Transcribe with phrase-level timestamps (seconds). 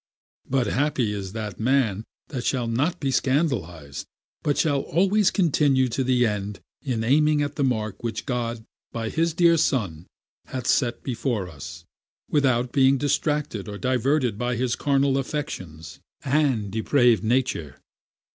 [0.49, 4.07] But happy is that man that shall not be scandalized,
[4.41, 9.09] but shall always continue to the end in aiming at that mark which God by
[9.09, 10.07] his dear Son
[10.45, 11.85] hath set before us,
[12.31, 17.77] without being distracted or diverted by his carnal affections and depraved nature.